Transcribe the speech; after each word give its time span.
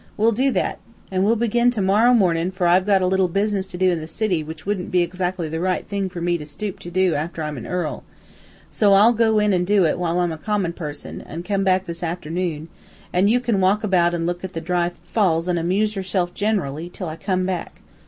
We'll 0.17 0.31
do 0.31 0.49
that, 0.53 0.79
an' 1.11 1.21
we'll 1.21 1.35
begin 1.35 1.69
to 1.69 1.79
morrow 1.79 2.11
mornin', 2.11 2.49
for 2.49 2.65
I've 2.65 2.87
got 2.87 3.03
a 3.03 3.05
little 3.05 3.27
business 3.27 3.67
to 3.67 3.77
do 3.77 3.91
in 3.91 3.99
the 4.01 4.07
city 4.07 4.41
which 4.43 4.65
wouldn't 4.65 4.89
be 4.89 5.03
exactly 5.03 5.47
the 5.47 5.59
right 5.59 5.87
thing 5.87 6.09
for 6.09 6.19
me 6.21 6.39
to 6.39 6.45
stoop 6.47 6.79
to 6.79 7.13
after 7.13 7.43
I'm 7.43 7.55
a 7.63 7.69
earl, 7.69 8.03
so 8.71 8.93
I'll 8.93 9.13
go 9.13 9.37
in 9.37 9.53
an' 9.53 9.63
do 9.63 9.85
it 9.85 9.99
while 9.99 10.17
I'm 10.17 10.31
a 10.31 10.39
common 10.39 10.73
person, 10.73 11.21
an' 11.21 11.43
come 11.43 11.63
back 11.63 11.85
this 11.85 12.01
afternoon, 12.01 12.67
an 13.13 13.27
you 13.27 13.39
can 13.39 13.61
walk 13.61 13.83
about 13.83 14.15
an' 14.15 14.25
look 14.25 14.43
at 14.43 14.53
the 14.53 14.59
dry 14.61 14.89
falls, 15.05 15.47
an' 15.47 15.59
amuse 15.59 15.95
yourself 15.95 16.33
gen'rally, 16.33 16.89
till 16.89 17.07
I 17.07 17.15
come 17.15 17.45
back.' 17.45 17.83